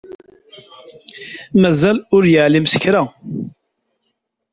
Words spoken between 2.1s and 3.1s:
ur yeεlim s kra.